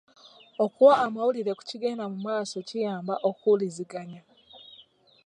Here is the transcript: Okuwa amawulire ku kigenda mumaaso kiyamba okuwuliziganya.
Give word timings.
Okuwa 0.65 0.93
amawulire 1.05 1.51
ku 1.57 1.63
kigenda 1.69 2.03
mumaaso 2.11 2.57
kiyamba 2.69 3.13
okuwuliziganya. 3.29 4.21